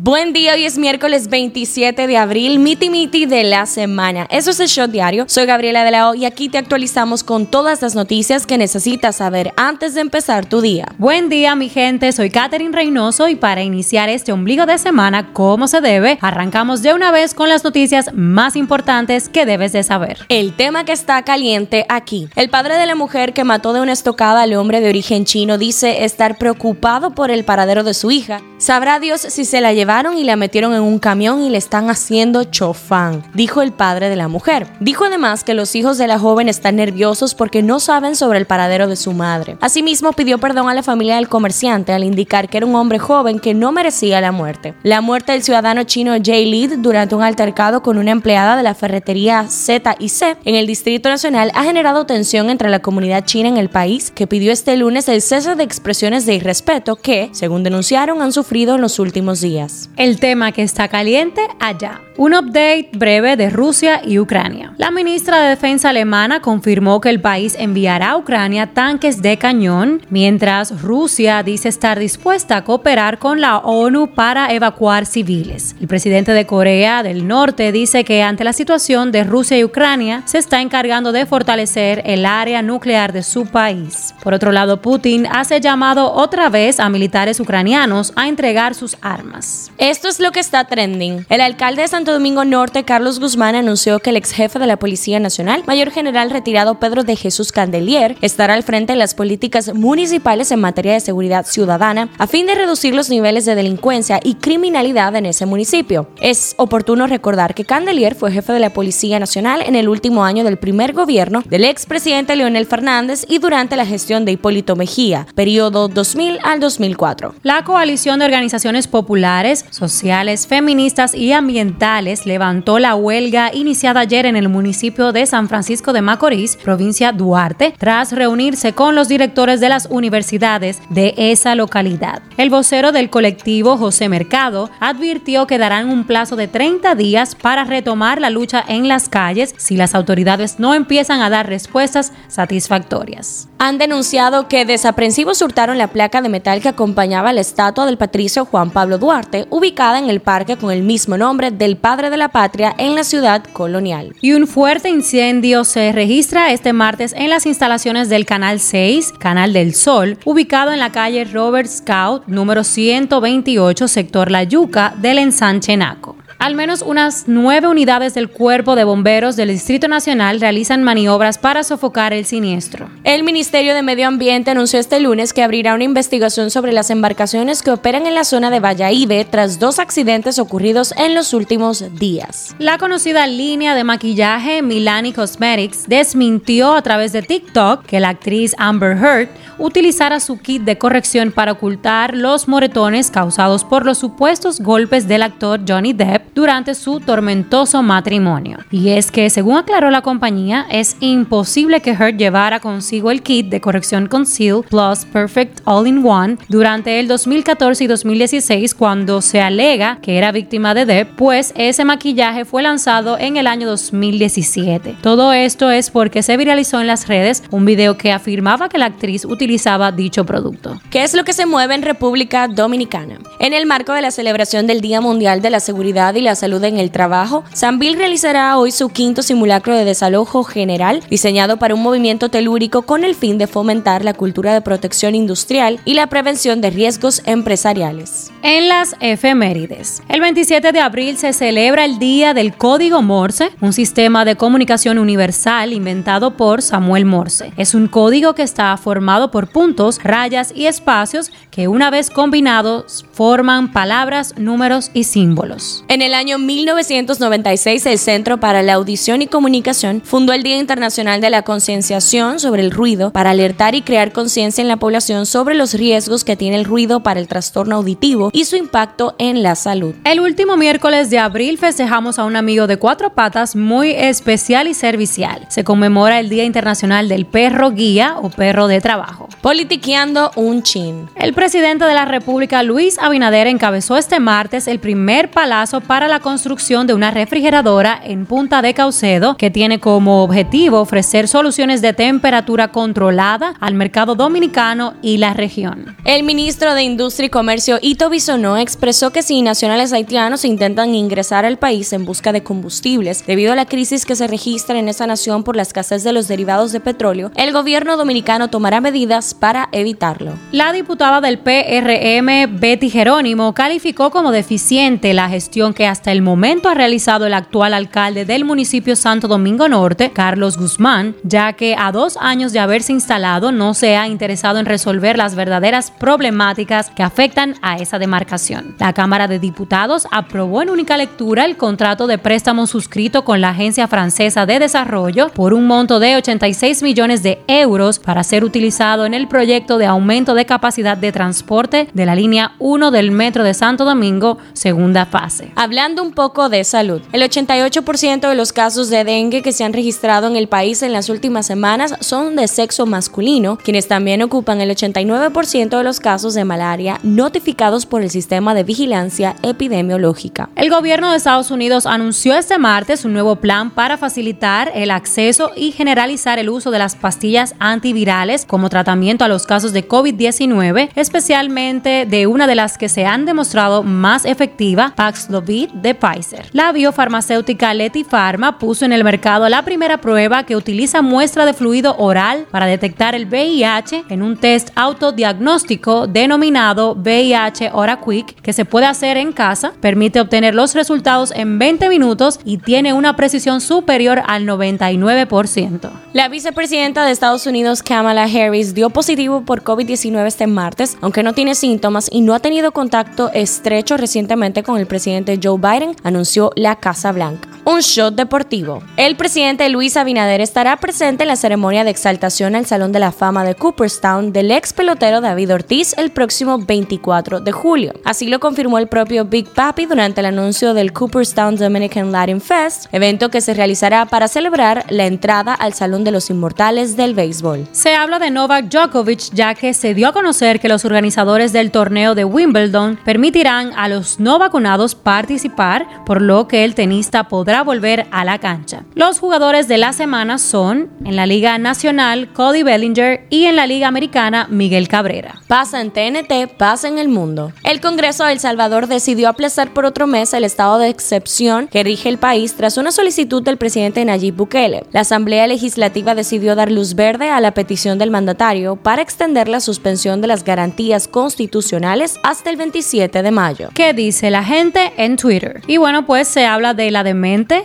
Buen 0.00 0.32
día, 0.32 0.54
hoy 0.54 0.64
es 0.64 0.78
miércoles 0.78 1.26
27 1.26 2.06
de 2.06 2.16
abril, 2.16 2.60
miti 2.60 2.88
miti 2.88 3.26
de 3.26 3.42
la 3.42 3.66
semana. 3.66 4.28
Eso 4.30 4.52
es 4.52 4.60
el 4.60 4.68
Shot 4.68 4.92
Diario. 4.92 5.24
Soy 5.26 5.44
Gabriela 5.44 5.82
de 5.82 5.90
la 5.90 6.08
O 6.08 6.14
y 6.14 6.24
aquí 6.24 6.48
te 6.48 6.56
actualizamos 6.56 7.24
con 7.24 7.46
todas 7.46 7.82
las 7.82 7.96
noticias 7.96 8.46
que 8.46 8.58
necesitas 8.58 9.16
saber 9.16 9.52
antes 9.56 9.94
de 9.94 10.02
empezar 10.02 10.46
tu 10.46 10.60
día. 10.60 10.86
Buen 10.98 11.28
día, 11.28 11.56
mi 11.56 11.68
gente. 11.68 12.12
Soy 12.12 12.30
Katherine 12.30 12.70
Reynoso 12.70 13.28
y 13.28 13.34
para 13.34 13.64
iniciar 13.64 14.08
este 14.08 14.30
ombligo 14.30 14.66
de 14.66 14.78
semana 14.78 15.32
como 15.32 15.66
se 15.66 15.80
debe, 15.80 16.16
arrancamos 16.20 16.80
de 16.82 16.94
una 16.94 17.10
vez 17.10 17.34
con 17.34 17.48
las 17.48 17.64
noticias 17.64 18.14
más 18.14 18.54
importantes 18.54 19.28
que 19.28 19.46
debes 19.46 19.72
de 19.72 19.82
saber. 19.82 20.18
El 20.28 20.54
tema 20.54 20.84
que 20.84 20.92
está 20.92 21.20
caliente 21.22 21.86
aquí. 21.88 22.28
El 22.36 22.50
padre 22.50 22.76
de 22.76 22.86
la 22.86 22.94
mujer 22.94 23.32
que 23.32 23.42
mató 23.42 23.72
de 23.72 23.80
una 23.80 23.94
estocada 23.94 24.42
al 24.42 24.54
hombre 24.54 24.80
de 24.80 24.90
origen 24.90 25.24
chino 25.24 25.58
dice 25.58 26.04
estar 26.04 26.38
preocupado 26.38 27.16
por 27.16 27.32
el 27.32 27.44
paradero 27.44 27.82
de 27.82 27.94
su 27.94 28.12
hija. 28.12 28.42
Sabrá 28.58 29.00
Dios 29.00 29.22
si 29.22 29.44
se 29.44 29.60
la 29.60 29.72
lleva 29.72 29.87
y 29.88 30.24
la 30.24 30.36
metieron 30.36 30.74
en 30.74 30.82
un 30.82 30.98
camión 30.98 31.40
y 31.42 31.48
le 31.48 31.56
están 31.56 31.88
haciendo 31.88 32.44
chofán, 32.44 33.22
dijo 33.32 33.62
el 33.62 33.72
padre 33.72 34.10
de 34.10 34.16
la 34.16 34.28
mujer. 34.28 34.66
Dijo 34.80 35.06
además 35.06 35.44
que 35.44 35.54
los 35.54 35.74
hijos 35.74 35.96
de 35.96 36.06
la 36.06 36.18
joven 36.18 36.50
están 36.50 36.76
nerviosos 36.76 37.34
porque 37.34 37.62
no 37.62 37.80
saben 37.80 38.14
sobre 38.14 38.38
el 38.38 38.44
paradero 38.44 38.86
de 38.86 38.96
su 38.96 39.14
madre. 39.14 39.56
Asimismo, 39.62 40.12
pidió 40.12 40.36
perdón 40.36 40.68
a 40.68 40.74
la 40.74 40.82
familia 40.82 41.16
del 41.16 41.30
comerciante 41.30 41.94
al 41.94 42.04
indicar 42.04 42.50
que 42.50 42.58
era 42.58 42.66
un 42.66 42.74
hombre 42.74 42.98
joven 42.98 43.38
que 43.38 43.54
no 43.54 43.72
merecía 43.72 44.20
la 44.20 44.30
muerte. 44.30 44.74
La 44.82 45.00
muerte 45.00 45.32
del 45.32 45.42
ciudadano 45.42 45.84
chino 45.84 46.12
Jay 46.22 46.44
Lid 46.44 46.74
durante 46.80 47.14
un 47.14 47.22
altercado 47.22 47.82
con 47.82 47.96
una 47.96 48.10
empleada 48.10 48.58
de 48.58 48.64
la 48.64 48.74
ferretería 48.74 49.46
Z 49.48 49.96
y 49.98 50.10
C 50.10 50.36
en 50.44 50.54
el 50.54 50.66
Distrito 50.66 51.08
Nacional 51.08 51.50
ha 51.54 51.64
generado 51.64 52.04
tensión 52.04 52.50
entre 52.50 52.68
la 52.68 52.80
comunidad 52.80 53.24
china 53.24 53.48
en 53.48 53.56
el 53.56 53.70
país, 53.70 54.10
que 54.10 54.26
pidió 54.26 54.52
este 54.52 54.76
lunes 54.76 55.08
el 55.08 55.22
cese 55.22 55.54
de 55.54 55.64
expresiones 55.64 56.26
de 56.26 56.34
irrespeto 56.34 56.96
que, 56.96 57.30
según 57.32 57.62
denunciaron, 57.62 58.20
han 58.20 58.32
sufrido 58.32 58.74
en 58.74 58.82
los 58.82 58.98
últimos 58.98 59.40
días. 59.40 59.77
El 59.96 60.18
tema 60.18 60.52
que 60.52 60.62
está 60.62 60.88
caliente 60.88 61.40
allá. 61.60 62.00
Un 62.20 62.34
update 62.34 62.90
breve 62.94 63.36
de 63.36 63.48
Rusia 63.48 64.00
y 64.04 64.18
Ucrania. 64.18 64.74
La 64.76 64.90
ministra 64.90 65.40
de 65.40 65.50
Defensa 65.50 65.90
alemana 65.90 66.42
confirmó 66.42 67.00
que 67.00 67.10
el 67.10 67.20
país 67.20 67.54
enviará 67.56 68.10
a 68.10 68.16
Ucrania 68.16 68.74
tanques 68.74 69.22
de 69.22 69.38
cañón, 69.38 70.02
mientras 70.10 70.82
Rusia 70.82 71.44
dice 71.44 71.68
estar 71.68 71.96
dispuesta 71.96 72.56
a 72.56 72.64
cooperar 72.64 73.20
con 73.20 73.40
la 73.40 73.58
ONU 73.58 74.14
para 74.16 74.52
evacuar 74.52 75.06
civiles. 75.06 75.76
El 75.80 75.86
presidente 75.86 76.32
de 76.32 76.44
Corea 76.44 77.04
del 77.04 77.28
Norte 77.28 77.70
dice 77.70 78.02
que 78.02 78.24
ante 78.24 78.42
la 78.42 78.52
situación 78.52 79.12
de 79.12 79.22
Rusia 79.22 79.56
y 79.56 79.62
Ucrania 79.62 80.22
se 80.24 80.38
está 80.38 80.60
encargando 80.60 81.12
de 81.12 81.24
fortalecer 81.24 82.02
el 82.04 82.26
área 82.26 82.62
nuclear 82.62 83.12
de 83.12 83.22
su 83.22 83.46
país. 83.46 84.12
Por 84.24 84.34
otro 84.34 84.50
lado, 84.50 84.82
Putin 84.82 85.28
hace 85.30 85.60
llamado 85.60 86.12
otra 86.12 86.48
vez 86.48 86.80
a 86.80 86.88
militares 86.88 87.38
ucranianos 87.38 88.12
a 88.16 88.26
entregar 88.26 88.74
sus 88.74 88.96
armas. 89.02 89.70
Esto 89.78 90.08
es 90.08 90.18
lo 90.18 90.32
que 90.32 90.40
está 90.40 90.64
trending. 90.64 91.24
El 91.28 91.42
alcalde 91.42 91.82
de 91.82 91.86
Domingo 92.12 92.44
Norte, 92.44 92.84
Carlos 92.84 93.20
Guzmán, 93.20 93.54
anunció 93.54 93.98
que 93.98 94.10
el 94.10 94.16
ex 94.16 94.32
jefe 94.32 94.58
de 94.58 94.66
la 94.66 94.78
Policía 94.78 95.20
Nacional, 95.20 95.62
mayor 95.66 95.90
general 95.90 96.30
retirado 96.30 96.78
Pedro 96.80 97.04
de 97.04 97.16
Jesús 97.16 97.52
Candelier, 97.52 98.16
estará 98.22 98.54
al 98.54 98.62
frente 98.62 98.94
de 98.94 98.98
las 98.98 99.14
políticas 99.14 99.74
municipales 99.74 100.50
en 100.50 100.60
materia 100.60 100.92
de 100.92 101.00
seguridad 101.00 101.44
ciudadana 101.46 102.08
a 102.18 102.26
fin 102.26 102.46
de 102.46 102.54
reducir 102.54 102.94
los 102.94 103.10
niveles 103.10 103.44
de 103.44 103.54
delincuencia 103.54 104.20
y 104.22 104.34
criminalidad 104.34 105.14
en 105.16 105.26
ese 105.26 105.46
municipio. 105.46 106.08
Es 106.20 106.54
oportuno 106.56 107.06
recordar 107.06 107.54
que 107.54 107.64
Candelier 107.64 108.14
fue 108.14 108.32
jefe 108.32 108.52
de 108.52 108.60
la 108.60 108.72
Policía 108.72 109.18
Nacional 109.18 109.62
en 109.66 109.76
el 109.76 109.88
último 109.88 110.24
año 110.24 110.44
del 110.44 110.58
primer 110.58 110.92
gobierno 110.92 111.42
del 111.48 111.64
expresidente 111.64 112.36
Leonel 112.36 112.66
Fernández 112.66 113.26
y 113.28 113.38
durante 113.38 113.76
la 113.76 113.86
gestión 113.86 114.24
de 114.24 114.32
Hipólito 114.32 114.76
Mejía, 114.76 115.26
periodo 115.34 115.88
2000 115.88 116.38
al 116.42 116.60
2004. 116.60 117.34
La 117.42 117.64
coalición 117.64 118.18
de 118.18 118.24
organizaciones 118.24 118.86
populares 118.88 119.64
sociales, 119.70 120.46
feministas 120.46 121.14
y 121.14 121.32
ambientales 121.32 121.97
levantó 122.02 122.78
la 122.78 122.94
huelga 122.94 123.50
iniciada 123.52 124.00
ayer 124.00 124.24
en 124.26 124.36
el 124.36 124.48
municipio 124.48 125.12
de 125.12 125.26
San 125.26 125.48
Francisco 125.48 125.92
de 125.92 126.00
Macorís, 126.00 126.56
provincia 126.56 127.12
Duarte, 127.12 127.74
tras 127.76 128.12
reunirse 128.12 128.72
con 128.72 128.94
los 128.94 129.08
directores 129.08 129.60
de 129.60 129.68
las 129.68 129.86
universidades 129.90 130.80
de 130.90 131.14
esa 131.16 131.54
localidad. 131.54 132.22
El 132.36 132.50
vocero 132.50 132.92
del 132.92 133.10
colectivo, 133.10 133.76
José 133.76 134.08
Mercado, 134.08 134.70
advirtió 134.80 135.46
que 135.46 135.58
darán 135.58 135.88
un 135.90 136.04
plazo 136.04 136.36
de 136.36 136.46
30 136.46 136.94
días 136.94 137.34
para 137.34 137.64
retomar 137.64 138.20
la 138.20 138.30
lucha 138.30 138.64
en 138.66 138.86
las 138.86 139.08
calles 139.08 139.54
si 139.58 139.76
las 139.76 139.94
autoridades 139.94 140.60
no 140.60 140.74
empiezan 140.74 141.20
a 141.20 141.30
dar 141.30 141.48
respuestas 141.48 142.12
satisfactorias. 142.28 143.48
Han 143.58 143.78
denunciado 143.78 144.46
que 144.46 144.64
desaprensivos 144.64 145.42
hurtaron 145.42 145.78
la 145.78 145.88
placa 145.88 146.22
de 146.22 146.28
metal 146.28 146.60
que 146.60 146.68
acompañaba 146.68 147.32
la 147.32 147.40
estatua 147.40 147.86
del 147.86 147.98
patricio 147.98 148.44
Juan 148.44 148.70
Pablo 148.70 148.98
Duarte, 148.98 149.46
ubicada 149.50 149.98
en 149.98 150.08
el 150.08 150.20
parque 150.20 150.56
con 150.56 150.70
el 150.70 150.82
mismo 150.82 151.16
nombre 151.16 151.50
del 151.50 151.76
padre 151.88 152.10
de 152.10 152.18
la 152.18 152.28
patria 152.28 152.74
en 152.76 152.94
la 152.94 153.02
ciudad 153.02 153.42
colonial. 153.54 154.14
Y 154.20 154.34
un 154.34 154.46
fuerte 154.46 154.90
incendio 154.90 155.64
se 155.64 155.90
registra 155.90 156.52
este 156.52 156.74
martes 156.74 157.14
en 157.16 157.30
las 157.30 157.46
instalaciones 157.46 158.10
del 158.10 158.26
Canal 158.26 158.60
6, 158.60 159.14
Canal 159.18 159.54
del 159.54 159.72
Sol, 159.72 160.18
ubicado 160.26 160.70
en 160.70 160.80
la 160.80 160.92
calle 160.92 161.24
Robert 161.24 161.66
Scout, 161.66 162.26
número 162.26 162.62
128, 162.62 163.88
sector 163.88 164.30
La 164.30 164.42
Yuca, 164.42 164.92
del 164.98 165.16
ensanche 165.16 165.78
Naco. 165.78 166.17
Al 166.38 166.54
menos 166.54 166.82
unas 166.82 167.24
nueve 167.26 167.66
unidades 167.66 168.14
del 168.14 168.28
Cuerpo 168.28 168.76
de 168.76 168.84
Bomberos 168.84 169.34
del 169.34 169.48
Distrito 169.48 169.88
Nacional 169.88 170.40
realizan 170.40 170.84
maniobras 170.84 171.36
para 171.36 171.64
sofocar 171.64 172.12
el 172.12 172.26
siniestro. 172.26 172.88
El 173.02 173.24
Ministerio 173.24 173.74
de 173.74 173.82
Medio 173.82 174.06
Ambiente 174.06 174.52
anunció 174.52 174.78
este 174.78 175.00
lunes 175.00 175.32
que 175.32 175.42
abrirá 175.42 175.74
una 175.74 175.82
investigación 175.82 176.52
sobre 176.52 176.70
las 176.70 176.90
embarcaciones 176.90 177.60
que 177.60 177.72
operan 177.72 178.06
en 178.06 178.14
la 178.14 178.22
zona 178.22 178.50
de 178.50 178.60
Valladolid 178.60 179.26
tras 179.28 179.58
dos 179.58 179.80
accidentes 179.80 180.38
ocurridos 180.38 180.94
en 180.96 181.16
los 181.16 181.34
últimos 181.34 181.84
días. 181.98 182.54
La 182.60 182.78
conocida 182.78 183.26
línea 183.26 183.74
de 183.74 183.82
maquillaje 183.82 184.62
Milani 184.62 185.12
Cosmetics 185.12 185.88
desmintió 185.88 186.74
a 186.74 186.82
través 186.82 187.12
de 187.12 187.22
TikTok 187.22 187.84
que 187.84 187.98
la 187.98 188.10
actriz 188.10 188.54
Amber 188.58 188.96
Heard 188.96 189.28
utilizara 189.58 190.20
su 190.20 190.38
kit 190.38 190.62
de 190.62 190.78
corrección 190.78 191.32
para 191.32 191.52
ocultar 191.52 192.16
los 192.16 192.46
moretones 192.46 193.10
causados 193.10 193.64
por 193.64 193.84
los 193.84 193.98
supuestos 193.98 194.60
golpes 194.60 195.08
del 195.08 195.24
actor 195.24 195.60
Johnny 195.66 195.92
Depp 195.92 196.27
durante 196.38 196.76
su 196.76 197.00
tormentoso 197.00 197.82
matrimonio. 197.82 198.58
Y 198.70 198.90
es 198.90 199.10
que, 199.10 199.28
según 199.28 199.56
aclaró 199.56 199.90
la 199.90 200.02
compañía, 200.02 200.66
es 200.70 200.96
imposible 201.00 201.80
que 201.80 201.90
Heard 201.90 202.16
llevara 202.16 202.60
consigo 202.60 203.10
el 203.10 203.22
kit 203.22 203.48
de 203.48 203.60
corrección 203.60 204.06
Conceal 204.06 204.62
Plus 204.62 205.04
Perfect 205.04 205.62
All-in-One 205.64 206.38
durante 206.48 207.00
el 207.00 207.08
2014 207.08 207.82
y 207.82 207.86
2016 207.88 208.72
cuando 208.76 209.20
se 209.20 209.40
alega 209.40 209.98
que 210.00 210.16
era 210.16 210.30
víctima 210.30 210.74
de 210.74 210.86
Depp, 210.86 211.16
pues 211.16 211.52
ese 211.56 211.84
maquillaje 211.84 212.44
fue 212.44 212.62
lanzado 212.62 213.18
en 213.18 213.36
el 213.36 213.48
año 213.48 213.66
2017. 213.66 214.94
Todo 215.02 215.32
esto 215.32 215.72
es 215.72 215.90
porque 215.90 216.22
se 216.22 216.36
viralizó 216.36 216.80
en 216.80 216.86
las 216.86 217.08
redes 217.08 217.42
un 217.50 217.64
video 217.64 217.98
que 217.98 218.12
afirmaba 218.12 218.68
que 218.68 218.78
la 218.78 218.86
actriz 218.86 219.24
utilizaba 219.24 219.90
dicho 219.90 220.24
producto. 220.24 220.80
¿Qué 220.90 221.02
es 221.02 221.14
lo 221.14 221.24
que 221.24 221.32
se 221.32 221.46
mueve 221.46 221.74
en 221.74 221.82
República 221.82 222.46
Dominicana? 222.46 223.18
En 223.40 223.54
el 223.54 223.66
marco 223.66 223.92
de 223.92 224.02
la 224.02 224.12
celebración 224.12 224.68
del 224.68 224.80
Día 224.80 225.00
Mundial 225.00 225.42
de 225.42 225.50
la 225.50 225.58
Seguridad 225.58 226.14
y 226.14 226.27
la 226.27 226.27
Salud 226.34 226.62
en 226.64 226.78
el 226.78 226.90
Trabajo, 226.90 227.44
Sanville 227.52 227.96
realizará 227.96 228.56
hoy 228.58 228.70
su 228.70 228.88
quinto 228.88 229.22
simulacro 229.22 229.74
de 229.74 229.84
desalojo 229.84 230.44
general, 230.44 231.02
diseñado 231.10 231.58
para 231.58 231.74
un 231.74 231.82
movimiento 231.82 232.28
telúrico 232.28 232.82
con 232.82 233.04
el 233.04 233.14
fin 233.14 233.38
de 233.38 233.46
fomentar 233.46 234.04
la 234.04 234.14
cultura 234.14 234.52
de 234.52 234.60
protección 234.60 235.14
industrial 235.14 235.80
y 235.84 235.94
la 235.94 236.08
prevención 236.08 236.60
de 236.60 236.70
riesgos 236.70 237.22
empresariales. 237.24 238.32
En 238.42 238.68
las 238.68 238.94
efemérides, 239.00 240.02
el 240.08 240.20
27 240.20 240.72
de 240.72 240.80
abril 240.80 241.16
se 241.16 241.32
celebra 241.32 241.84
el 241.84 241.98
Día 241.98 242.34
del 242.34 242.54
Código 242.54 243.02
Morse, 243.02 243.50
un 243.60 243.72
sistema 243.72 244.24
de 244.24 244.36
comunicación 244.36 244.98
universal 244.98 245.72
inventado 245.72 246.36
por 246.36 246.62
Samuel 246.62 247.04
Morse. 247.04 247.52
Es 247.56 247.74
un 247.74 247.88
código 247.88 248.34
que 248.34 248.42
está 248.42 248.76
formado 248.76 249.30
por 249.30 249.48
puntos, 249.48 249.98
rayas 250.02 250.52
y 250.54 250.66
espacios 250.66 251.30
que 251.50 251.68
una 251.68 251.90
vez 251.90 252.10
combinados 252.10 253.04
forman 253.12 253.72
palabras, 253.72 254.34
números 254.36 254.90
y 254.94 255.04
símbolos. 255.04 255.84
En 255.88 256.02
el 256.02 256.14
año 256.18 256.38
1996, 256.38 257.86
el 257.86 257.98
Centro 257.98 258.40
para 258.40 258.62
la 258.62 258.74
Audición 258.74 259.22
y 259.22 259.28
Comunicación 259.28 260.02
fundó 260.04 260.32
el 260.32 260.42
Día 260.42 260.58
Internacional 260.58 261.20
de 261.20 261.30
la 261.30 261.42
Concienciación 261.42 262.40
sobre 262.40 262.62
el 262.62 262.72
Ruido 262.72 263.12
para 263.12 263.30
alertar 263.30 263.76
y 263.76 263.82
crear 263.82 264.10
conciencia 264.10 264.60
en 264.60 264.66
la 264.66 264.78
población 264.78 265.26
sobre 265.26 265.54
los 265.54 265.74
riesgos 265.74 266.24
que 266.24 266.34
tiene 266.34 266.56
el 266.56 266.64
ruido 266.64 267.04
para 267.04 267.20
el 267.20 267.28
trastorno 267.28 267.76
auditivo 267.76 268.30
y 268.32 268.46
su 268.46 268.56
impacto 268.56 269.14
en 269.18 269.44
la 269.44 269.54
salud. 269.54 269.94
El 270.02 270.18
último 270.18 270.56
miércoles 270.56 271.08
de 271.08 271.20
abril 271.20 271.56
festejamos 271.56 272.18
a 272.18 272.24
un 272.24 272.34
amigo 272.34 272.66
de 272.66 272.78
cuatro 272.78 273.14
patas 273.14 273.54
muy 273.54 273.92
especial 273.92 274.66
y 274.66 274.74
servicial. 274.74 275.46
Se 275.48 275.62
conmemora 275.62 276.18
el 276.18 276.28
Día 276.28 276.42
Internacional 276.42 277.08
del 277.08 277.26
Perro 277.26 277.70
Guía 277.70 278.16
o 278.20 278.28
Perro 278.28 278.66
de 278.66 278.80
Trabajo. 278.80 279.28
Politiqueando 279.40 280.32
un 280.34 280.64
chin. 280.64 281.08
El 281.14 281.32
presidente 281.32 281.84
de 281.84 281.94
la 281.94 282.06
República, 282.06 282.64
Luis 282.64 282.98
Abinader, 282.98 283.46
encabezó 283.46 283.96
este 283.96 284.18
martes 284.18 284.66
el 284.66 284.80
primer 284.80 285.30
palazo 285.30 285.80
para 285.80 285.97
para 285.98 286.06
la 286.06 286.20
construcción 286.20 286.86
de 286.86 286.94
una 286.94 287.10
refrigeradora 287.10 288.00
en 288.00 288.24
Punta 288.24 288.62
de 288.62 288.72
Caucedo 288.72 289.36
que 289.36 289.50
tiene 289.50 289.80
como 289.80 290.22
objetivo 290.22 290.78
ofrecer 290.78 291.26
soluciones 291.26 291.82
de 291.82 291.92
temperatura 291.92 292.68
controlada 292.68 293.54
al 293.58 293.74
mercado 293.74 294.14
dominicano 294.14 294.94
y 295.02 295.16
la 295.16 295.34
región. 295.34 295.96
El 296.04 296.22
ministro 296.22 296.74
de 296.74 296.84
Industria 296.84 297.26
y 297.26 297.30
Comercio 297.30 297.80
Ito 297.82 298.10
Bisonó 298.10 298.58
expresó 298.58 299.10
que 299.10 299.24
si 299.24 299.42
nacionales 299.42 299.92
haitianos 299.92 300.44
intentan 300.44 300.94
ingresar 300.94 301.44
al 301.44 301.58
país 301.58 301.92
en 301.92 302.04
busca 302.04 302.32
de 302.32 302.44
combustibles 302.44 303.26
debido 303.26 303.52
a 303.52 303.56
la 303.56 303.66
crisis 303.66 304.06
que 304.06 304.14
se 304.14 304.28
registra 304.28 304.78
en 304.78 304.88
esa 304.88 305.08
nación 305.08 305.42
por 305.42 305.56
la 305.56 305.62
escasez 305.62 306.04
de 306.04 306.12
los 306.12 306.28
derivados 306.28 306.70
de 306.70 306.78
petróleo, 306.78 307.32
el 307.34 307.52
gobierno 307.52 307.96
dominicano 307.96 308.50
tomará 308.50 308.80
medidas 308.80 309.34
para 309.34 309.68
evitarlo. 309.72 310.34
La 310.52 310.72
diputada 310.72 311.20
del 311.20 311.40
PRM, 311.40 312.60
Betty 312.60 312.88
Jerónimo, 312.88 313.52
calificó 313.52 314.12
como 314.12 314.30
deficiente 314.30 315.12
la 315.12 315.28
gestión 315.28 315.74
que 315.74 315.87
hasta 315.88 316.12
el 316.12 316.22
momento 316.22 316.68
ha 316.68 316.74
realizado 316.74 317.26
el 317.26 317.34
actual 317.34 317.74
alcalde 317.74 318.24
del 318.24 318.44
municipio 318.44 318.96
Santo 318.96 319.28
Domingo 319.28 319.68
Norte, 319.68 320.12
Carlos 320.12 320.56
Guzmán, 320.56 321.16
ya 321.22 321.52
que 321.54 321.74
a 321.78 321.90
dos 321.92 322.16
años 322.20 322.52
de 322.52 322.60
haberse 322.60 322.92
instalado 322.92 323.52
no 323.52 323.74
se 323.74 323.96
ha 323.96 324.06
interesado 324.06 324.58
en 324.58 324.66
resolver 324.66 325.18
las 325.18 325.34
verdaderas 325.34 325.90
problemáticas 325.90 326.90
que 326.90 327.02
afectan 327.02 327.54
a 327.62 327.76
esa 327.76 327.98
demarcación. 327.98 328.76
La 328.78 328.92
Cámara 328.92 329.28
de 329.28 329.38
Diputados 329.38 330.06
aprobó 330.10 330.62
en 330.62 330.70
única 330.70 330.96
lectura 330.96 331.44
el 331.44 331.56
contrato 331.56 332.06
de 332.06 332.18
préstamo 332.18 332.66
suscrito 332.66 333.24
con 333.24 333.40
la 333.40 333.50
Agencia 333.50 333.88
Francesa 333.88 334.46
de 334.46 334.58
Desarrollo 334.58 335.28
por 335.30 335.54
un 335.54 335.66
monto 335.66 336.00
de 336.00 336.16
86 336.16 336.82
millones 336.82 337.22
de 337.22 337.42
euros 337.46 337.98
para 337.98 338.22
ser 338.22 338.44
utilizado 338.44 339.06
en 339.06 339.14
el 339.14 339.28
proyecto 339.28 339.78
de 339.78 339.86
aumento 339.86 340.34
de 340.34 340.46
capacidad 340.46 340.96
de 340.96 341.12
transporte 341.12 341.88
de 341.92 342.06
la 342.06 342.14
línea 342.14 342.52
1 342.58 342.90
del 342.90 343.10
Metro 343.10 343.44
de 343.44 343.54
Santo 343.54 343.84
Domingo, 343.84 344.38
segunda 344.52 345.06
fase. 345.06 345.52
Hablando 345.78 346.02
un 346.02 346.10
poco 346.10 346.48
de 346.48 346.64
salud, 346.64 347.02
el 347.12 347.22
88% 347.22 348.28
de 348.28 348.34
los 348.34 348.52
casos 348.52 348.90
de 348.90 349.04
dengue 349.04 349.42
que 349.42 349.52
se 349.52 349.62
han 349.62 349.72
registrado 349.72 350.26
en 350.26 350.34
el 350.34 350.48
país 350.48 350.82
en 350.82 350.92
las 350.92 351.08
últimas 351.08 351.46
semanas 351.46 351.94
son 352.00 352.34
de 352.34 352.48
sexo 352.48 352.84
masculino, 352.84 353.58
quienes 353.58 353.86
también 353.86 354.20
ocupan 354.22 354.60
el 354.60 354.70
89% 354.70 355.78
de 355.78 355.84
los 355.84 356.00
casos 356.00 356.34
de 356.34 356.44
malaria 356.44 356.98
notificados 357.04 357.86
por 357.86 358.02
el 358.02 358.10
sistema 358.10 358.54
de 358.54 358.64
vigilancia 358.64 359.36
epidemiológica. 359.44 360.50
El 360.56 360.68
gobierno 360.68 361.12
de 361.12 361.18
Estados 361.18 361.52
Unidos 361.52 361.86
anunció 361.86 362.34
este 362.34 362.58
martes 362.58 363.04
un 363.04 363.12
nuevo 363.12 363.36
plan 363.36 363.70
para 363.70 363.96
facilitar 363.96 364.72
el 364.74 364.90
acceso 364.90 365.52
y 365.54 365.70
generalizar 365.70 366.40
el 366.40 366.48
uso 366.48 366.72
de 366.72 366.80
las 366.80 366.96
pastillas 366.96 367.54
antivirales 367.60 368.46
como 368.46 368.68
tratamiento 368.68 369.24
a 369.24 369.28
los 369.28 369.46
casos 369.46 369.72
de 369.72 369.86
COVID-19, 369.86 370.90
especialmente 370.96 372.04
de 372.04 372.26
una 372.26 372.48
de 372.48 372.56
las 372.56 372.78
que 372.78 372.88
se 372.88 373.06
han 373.06 373.26
demostrado 373.26 373.84
más 373.84 374.24
efectiva, 374.24 374.92
Paxlovid 374.96 375.67
de 375.72 375.94
Pfizer. 375.94 376.46
La 376.52 376.72
biofarmacéutica 376.72 377.74
Leti 377.74 378.04
Pharma 378.04 378.58
puso 378.58 378.84
en 378.84 378.92
el 378.92 379.04
mercado 379.04 379.48
la 379.48 379.64
primera 379.64 380.00
prueba 380.00 380.44
que 380.44 380.56
utiliza 380.56 381.02
muestra 381.02 381.46
de 381.46 381.52
fluido 381.52 381.96
oral 381.98 382.46
para 382.50 382.66
detectar 382.66 383.14
el 383.14 383.26
VIH 383.26 384.04
en 384.08 384.22
un 384.22 384.36
test 384.36 384.70
autodiagnóstico 384.74 386.06
denominado 386.06 386.94
VIH 386.94 387.70
Hora 387.72 388.00
Quick 388.00 388.40
que 388.40 388.52
se 388.52 388.64
puede 388.64 388.86
hacer 388.86 389.16
en 389.16 389.32
casa, 389.32 389.72
permite 389.80 390.20
obtener 390.20 390.54
los 390.54 390.74
resultados 390.74 391.32
en 391.32 391.58
20 391.58 391.88
minutos 391.88 392.40
y 392.44 392.58
tiene 392.58 392.92
una 392.92 393.16
precisión 393.16 393.60
superior 393.60 394.22
al 394.26 394.44
99%. 394.46 395.90
La 396.12 396.28
vicepresidenta 396.28 397.04
de 397.04 397.12
Estados 397.12 397.46
Unidos, 397.46 397.82
Kamala 397.82 398.24
Harris, 398.24 398.74
dio 398.74 398.90
positivo 398.90 399.42
por 399.42 399.62
COVID-19 399.62 400.26
este 400.26 400.46
martes, 400.46 400.96
aunque 401.00 401.22
no 401.22 401.32
tiene 401.32 401.54
síntomas 401.54 402.08
y 402.10 402.20
no 402.20 402.34
ha 402.34 402.40
tenido 402.40 402.72
contacto 402.72 403.30
estrecho 403.32 403.96
recientemente 403.96 404.62
con 404.62 404.78
el 404.78 404.86
presidente 404.86 405.38
Joe 405.42 405.57
Biden, 405.60 405.96
anunció 406.04 406.52
la 406.54 406.76
Casa 406.76 407.12
Blanca. 407.12 407.47
Un 407.70 407.80
shot 407.80 408.14
deportivo. 408.14 408.82
El 408.96 409.14
presidente 409.14 409.68
Luis 409.68 409.98
Abinader 409.98 410.40
estará 410.40 410.78
presente 410.78 411.24
en 411.24 411.28
la 411.28 411.36
ceremonia 411.36 411.84
de 411.84 411.90
exaltación 411.90 412.56
al 412.56 412.64
Salón 412.64 412.92
de 412.92 412.98
la 412.98 413.12
Fama 413.12 413.44
de 413.44 413.54
Cooperstown 413.54 414.32
del 414.32 414.50
ex 414.52 414.72
pelotero 414.72 415.20
David 415.20 415.52
Ortiz 415.52 415.94
el 415.98 416.10
próximo 416.10 416.56
24 416.58 417.40
de 417.40 417.52
julio. 417.52 417.92
Así 418.06 418.28
lo 418.28 418.40
confirmó 418.40 418.78
el 418.78 418.88
propio 418.88 419.26
Big 419.26 419.50
Papi 419.50 419.84
durante 419.84 420.20
el 420.20 420.28
anuncio 420.28 420.72
del 420.72 420.94
Cooperstown 420.94 421.56
Dominican 421.56 422.10
Latin 422.10 422.40
Fest, 422.40 422.86
evento 422.90 423.28
que 423.28 423.42
se 423.42 423.52
realizará 423.52 424.06
para 424.06 424.28
celebrar 424.28 424.86
la 424.88 425.04
entrada 425.04 425.52
al 425.52 425.74
Salón 425.74 426.04
de 426.04 426.12
los 426.12 426.30
Inmortales 426.30 426.96
del 426.96 427.12
Béisbol. 427.12 427.68
Se 427.72 427.94
habla 427.94 428.18
de 428.18 428.30
Novak 428.30 428.70
Djokovic 428.70 429.34
ya 429.34 429.54
que 429.54 429.74
se 429.74 429.92
dio 429.92 430.08
a 430.08 430.14
conocer 430.14 430.58
que 430.58 430.70
los 430.70 430.86
organizadores 430.86 431.52
del 431.52 431.70
torneo 431.70 432.14
de 432.14 432.24
Wimbledon 432.24 432.98
permitirán 433.04 433.74
a 433.76 433.88
los 433.88 434.18
no 434.18 434.38
vacunados 434.38 434.94
participar, 434.94 435.86
por 436.06 436.22
lo 436.22 436.48
que 436.48 436.64
el 436.64 436.74
tenista 436.74 437.28
podrá 437.28 437.57
volver 437.62 438.06
a 438.10 438.24
la 438.24 438.38
cancha. 438.38 438.84
Los 438.94 439.18
jugadores 439.18 439.68
de 439.68 439.78
la 439.78 439.92
semana 439.92 440.38
son 440.38 440.90
en 441.04 441.16
la 441.16 441.26
Liga 441.26 441.58
Nacional 441.58 442.32
Cody 442.32 442.62
Bellinger 442.62 443.26
y 443.30 443.44
en 443.44 443.56
la 443.56 443.66
Liga 443.66 443.88
Americana 443.88 444.46
Miguel 444.50 444.88
Cabrera. 444.88 445.40
Pasa 445.46 445.80
en 445.80 445.90
TNT, 445.90 446.56
pasa 446.56 446.88
en 446.88 446.98
el 446.98 447.08
mundo. 447.08 447.52
El 447.64 447.80
Congreso 447.80 448.24
de 448.24 448.32
El 448.32 448.40
Salvador 448.40 448.86
decidió 448.86 449.28
aplazar 449.28 449.72
por 449.72 449.84
otro 449.84 450.06
mes 450.06 450.32
el 450.34 450.44
estado 450.44 450.78
de 450.78 450.88
excepción 450.88 451.68
que 451.68 451.82
rige 451.82 452.08
el 452.08 452.18
país 452.18 452.54
tras 452.54 452.76
una 452.76 452.92
solicitud 452.92 453.42
del 453.42 453.56
presidente 453.56 454.04
Nayib 454.04 454.36
Bukele. 454.36 454.84
La 454.92 455.00
Asamblea 455.00 455.46
Legislativa 455.46 456.14
decidió 456.14 456.54
dar 456.54 456.70
luz 456.70 456.94
verde 456.94 457.30
a 457.30 457.40
la 457.40 457.52
petición 457.54 457.98
del 457.98 458.10
mandatario 458.10 458.76
para 458.76 459.02
extender 459.02 459.48
la 459.48 459.60
suspensión 459.60 460.20
de 460.20 460.28
las 460.28 460.44
garantías 460.44 461.08
constitucionales 461.08 462.16
hasta 462.22 462.50
el 462.50 462.56
27 462.56 463.22
de 463.22 463.30
mayo. 463.30 463.68
¿Qué 463.74 463.92
dice 463.92 464.30
la 464.30 464.44
gente 464.44 464.92
en 464.96 465.16
Twitter? 465.16 465.62
Y 465.66 465.76
bueno, 465.76 466.06
pues 466.06 466.28
se 466.28 466.46
habla 466.46 466.74
de 466.74 466.90
la 466.90 467.02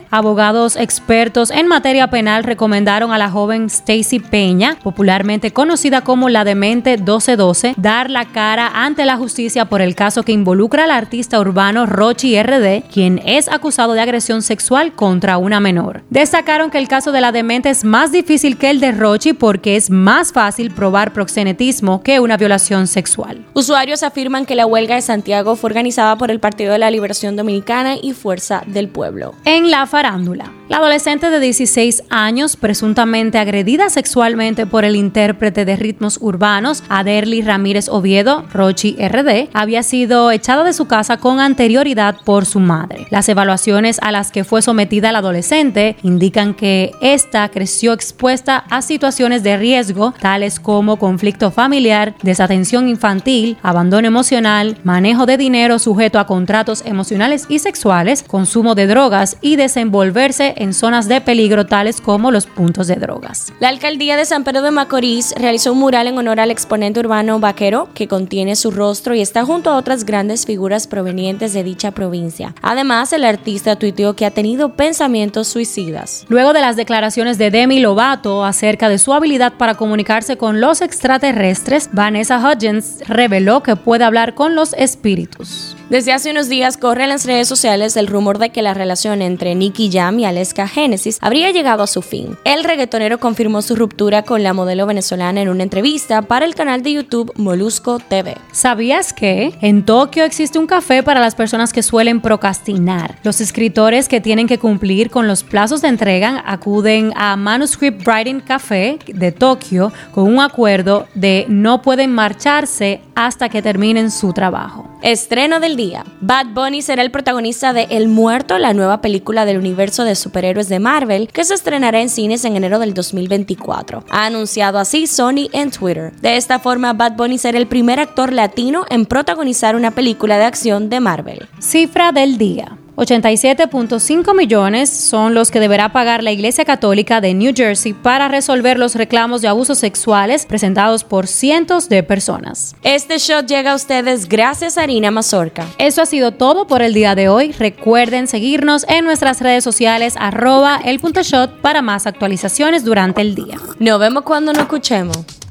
Abogados 0.09 0.75
expertos 0.75 1.51
en 1.51 1.67
materia 1.67 2.09
penal 2.09 2.43
recomendaron 2.43 3.11
a 3.11 3.17
la 3.17 3.29
joven 3.29 3.65
Stacy 3.65 4.19
Peña, 4.19 4.77
popularmente 4.83 5.51
conocida 5.51 6.01
como 6.01 6.29
la 6.29 6.43
demente 6.43 6.97
1212, 6.97 7.73
dar 7.77 8.09
la 8.09 8.25
cara 8.25 8.71
ante 8.73 9.05
la 9.05 9.17
justicia 9.17 9.65
por 9.65 9.81
el 9.81 9.95
caso 9.95 10.23
que 10.23 10.31
involucra 10.31 10.83
al 10.85 10.91
artista 10.91 11.39
urbano 11.39 11.85
Rochi 11.85 12.41
RD, 12.41 12.83
quien 12.91 13.21
es 13.25 13.49
acusado 13.49 13.93
de 13.93 14.01
agresión 14.01 14.41
sexual 14.41 14.93
contra 14.93 15.37
una 15.37 15.59
menor. 15.59 16.03
Destacaron 16.09 16.69
que 16.69 16.77
el 16.77 16.87
caso 16.87 17.11
de 17.11 17.21
la 17.21 17.31
demente 17.31 17.69
es 17.69 17.83
más 17.83 18.11
difícil 18.11 18.57
que 18.57 18.69
el 18.69 18.79
de 18.79 18.91
Rochi 18.91 19.33
porque 19.33 19.75
es 19.75 19.89
más 19.89 20.31
fácil 20.31 20.71
probar 20.71 21.13
proxenetismo 21.13 22.03
que 22.03 22.19
una 22.19 22.37
violación 22.37 22.87
sexual. 22.87 23.45
Usuarios 23.53 24.03
afirman 24.03 24.45
que 24.45 24.55
la 24.55 24.65
huelga 24.65 24.95
de 24.95 25.01
Santiago 25.01 25.55
fue 25.55 25.69
organizada 25.69 26.17
por 26.17 26.31
el 26.31 26.39
Partido 26.39 26.71
de 26.71 26.79
la 26.79 26.91
Liberación 26.91 27.35
Dominicana 27.35 27.95
y 28.01 28.13
Fuerza 28.13 28.63
del 28.67 28.87
Pueblo. 28.89 29.33
En 29.45 29.72
la 29.73 29.87
farándula, 29.87 30.51
la 30.69 30.77
adolescente 30.77 31.29
de 31.29 31.41
16 31.41 32.03
años, 32.09 32.55
presuntamente 32.55 33.37
agredida 33.37 33.89
sexualmente 33.89 34.65
por 34.65 34.85
el 34.85 34.95
intérprete 34.95 35.65
de 35.65 35.75
ritmos 35.75 36.17
urbanos, 36.21 36.83
Aderly 36.87 37.41
Ramírez 37.41 37.89
Oviedo, 37.89 38.45
Rochi 38.51 38.95
RD, 38.95 39.49
había 39.53 39.83
sido 39.83 40.31
echada 40.31 40.63
de 40.63 40.71
su 40.71 40.85
casa 40.85 41.17
con 41.17 41.41
anterioridad 41.41 42.15
por 42.23 42.45
su 42.45 42.61
madre. 42.61 43.07
Las 43.09 43.27
evaluaciones 43.27 43.99
a 44.01 44.13
las 44.13 44.31
que 44.31 44.45
fue 44.45 44.61
sometida 44.61 45.11
la 45.11 45.19
adolescente 45.19 45.97
indican 46.01 46.53
que 46.53 46.91
esta 47.01 47.49
creció 47.49 47.91
expuesta 47.91 48.57
a 48.69 48.81
situaciones 48.81 49.43
de 49.43 49.57
riesgo, 49.57 50.13
tales 50.21 50.61
como 50.61 50.97
conflicto 50.97 51.51
familiar, 51.51 52.15
desatención 52.23 52.87
infantil, 52.87 53.57
abandono 53.63 54.07
emocional, 54.07 54.77
manejo 54.85 55.25
de 55.25 55.35
dinero 55.37 55.77
sujeto 55.77 56.19
a 56.19 56.25
contratos 56.25 56.83
emocionales 56.85 57.47
y 57.49 57.59
sexuales, 57.59 58.23
consumo 58.23 58.75
de 58.75 58.87
drogas 58.87 59.37
y 59.41 59.57
desenvolverse 59.57 60.52
en 60.57 60.73
zonas 60.73 61.07
de 61.07 61.21
peligro 61.21 61.65
tales 61.65 62.01
como 62.01 62.31
los 62.31 62.45
puntos 62.45 62.87
de 62.87 62.95
drogas. 62.95 63.53
La 63.59 63.69
alcaldía 63.69 64.17
de 64.17 64.25
San 64.25 64.43
Pedro 64.43 64.61
de 64.61 64.71
Macorís 64.71 65.33
realizó 65.37 65.73
un 65.73 65.79
mural 65.79 66.07
en 66.07 66.17
honor 66.17 66.39
al 66.39 66.51
exponente 66.51 66.99
urbano 66.99 67.39
vaquero 67.39 67.89
que 67.93 68.07
contiene 68.07 68.55
su 68.55 68.71
rostro 68.71 69.15
y 69.15 69.21
está 69.21 69.45
junto 69.45 69.69
a 69.69 69.77
otras 69.77 70.05
grandes 70.05 70.45
figuras 70.45 70.87
provenientes 70.87 71.53
de 71.53 71.63
dicha 71.63 71.91
provincia. 71.91 72.55
Además, 72.61 73.13
el 73.13 73.23
artista 73.23 73.75
tuiteó 73.75 74.15
que 74.15 74.25
ha 74.25 74.31
tenido 74.31 74.73
pensamientos 74.75 75.47
suicidas. 75.47 76.25
Luego 76.29 76.53
de 76.53 76.61
las 76.61 76.75
declaraciones 76.75 77.37
de 77.37 77.51
Demi 77.51 77.79
Lovato 77.79 78.45
acerca 78.45 78.89
de 78.89 78.97
su 78.97 79.13
habilidad 79.13 79.53
para 79.53 79.75
comunicarse 79.75 80.37
con 80.37 80.61
los 80.61 80.81
extraterrestres, 80.81 81.89
Vanessa 81.91 82.37
Hudgens 82.39 82.99
reveló 83.07 83.63
que 83.63 83.75
puede 83.75 84.03
hablar 84.03 84.33
con 84.33 84.55
los 84.55 84.73
espíritus. 84.73 85.75
Desde 85.89 86.13
hace 86.13 86.31
unos 86.31 86.47
días 86.47 86.77
corre 86.77 87.03
en 87.03 87.09
las 87.09 87.25
redes 87.25 87.47
sociales 87.47 87.97
el 87.97 88.07
rumor 88.07 88.39
de 88.39 88.51
que 88.51 88.61
la 88.61 88.73
relación 88.73 89.21
entre 89.21 89.53
Nicky 89.53 89.91
Jam 89.91 90.17
y 90.17 90.25
Aleska 90.25 90.67
Genesis 90.67 91.17
habría 91.21 91.51
llegado 91.51 91.83
a 91.83 91.87
su 91.87 92.01
fin. 92.01 92.37
El 92.45 92.63
reggaetonero 92.63 93.19
confirmó 93.19 93.61
su 93.61 93.75
ruptura 93.75 94.23
con 94.23 94.43
la 94.43 94.53
modelo 94.53 94.85
venezolana 94.87 95.41
en 95.41 95.49
una 95.49 95.63
entrevista 95.63 96.21
para 96.21 96.45
el 96.45 96.55
canal 96.55 96.83
de 96.83 96.93
YouTube 96.93 97.33
Molusco 97.35 97.99
TV. 97.99 98.37
¿Sabías 98.53 99.11
que 99.11 99.53
en 99.61 99.83
Tokio 99.83 100.23
existe 100.23 100.57
un 100.57 100.67
café 100.67 101.03
para 101.03 101.19
las 101.19 101.35
personas 101.35 101.73
que 101.73 101.83
suelen 101.83 102.21
procrastinar? 102.21 103.19
Los 103.23 103.41
escritores 103.41 104.07
que 104.07 104.21
tienen 104.21 104.47
que 104.47 104.59
cumplir 104.59 105.09
con 105.09 105.27
los 105.27 105.43
plazos 105.43 105.81
de 105.81 105.89
entrega 105.89 106.43
acuden 106.45 107.11
a 107.15 107.35
Manuscript 107.35 108.07
Writing 108.07 108.39
Café 108.39 108.99
de 109.05 109.31
Tokio 109.33 109.91
con 110.11 110.23
un 110.23 110.39
acuerdo 110.39 111.07
de 111.13 111.45
no 111.49 111.81
pueden 111.81 112.11
marcharse 112.11 113.01
hasta 113.15 113.49
que 113.49 113.61
terminen 113.61 114.09
su 114.11 114.33
trabajo. 114.33 114.89
Estreno 115.01 115.59
día. 115.75 116.05
Bad 116.21 116.47
Bunny 116.53 116.81
será 116.81 117.01
el 117.01 117.11
protagonista 117.11 117.73
de 117.73 117.87
El 117.89 118.07
Muerto, 118.07 118.57
la 118.57 118.73
nueva 118.73 119.01
película 119.01 119.45
del 119.45 119.57
universo 119.57 120.03
de 120.03 120.15
superhéroes 120.15 120.69
de 120.69 120.79
Marvel, 120.79 121.29
que 121.31 121.43
se 121.43 121.53
estrenará 121.53 122.01
en 122.01 122.09
cines 122.09 122.45
en 122.45 122.55
enero 122.55 122.79
del 122.79 122.93
2024. 122.93 124.05
Ha 124.09 124.25
anunciado 124.25 124.79
así 124.79 125.07
Sony 125.07 125.49
en 125.51 125.71
Twitter. 125.71 126.13
De 126.21 126.37
esta 126.37 126.59
forma, 126.59 126.93
Bad 126.93 127.13
Bunny 127.13 127.37
será 127.37 127.57
el 127.57 127.67
primer 127.67 127.99
actor 127.99 128.33
latino 128.33 128.85
en 128.89 129.05
protagonizar 129.05 129.75
una 129.75 129.91
película 129.91 130.37
de 130.37 130.45
acción 130.45 130.89
de 130.89 130.99
Marvel. 130.99 131.47
Cifra 131.59 132.11
del 132.11 132.37
día. 132.37 132.77
87.5 132.95 134.35
millones 134.35 134.89
son 134.89 135.33
los 135.33 135.49
que 135.49 135.59
deberá 135.59 135.91
pagar 135.91 136.21
la 136.21 136.31
Iglesia 136.31 136.63
Católica 136.63 137.21
de 137.21 137.33
New 137.33 137.53
Jersey 137.55 137.93
para 137.93 138.27
resolver 138.27 138.77
los 138.77 138.93
reclamos 138.93 139.41
de 139.41 139.47
abusos 139.47 139.79
sexuales 139.79 140.45
presentados 140.45 141.03
por 141.03 141.25
cientos 141.25 141.89
de 141.89 142.03
personas. 142.03 142.75
Este 142.83 143.17
shot 143.17 143.47
llega 143.47 143.71
a 143.71 143.75
ustedes 143.75 144.29
gracias 144.29 144.77
a 144.77 144.83
Harina 144.83 145.09
Mazorca. 145.09 145.65
Eso 145.79 146.03
ha 146.03 146.05
sido 146.05 146.33
todo 146.33 146.67
por 146.67 146.83
el 146.83 146.93
día 146.93 147.15
de 147.15 147.29
hoy. 147.29 147.51
Recuerden 147.51 148.27
seguirnos 148.27 148.85
en 148.87 149.05
nuestras 149.05 149.41
redes 149.41 149.63
sociales 149.63 150.13
arroba 150.19 150.79
el 150.83 150.99
punto 150.99 151.23
shot 151.23 151.61
para 151.61 151.81
más 151.81 152.05
actualizaciones 152.05 152.83
durante 152.85 153.21
el 153.21 153.33
día. 153.33 153.57
Nos 153.79 153.99
vemos 153.99 154.23
cuando 154.23 154.53
nos 154.53 154.61
escuchemos. 154.61 155.42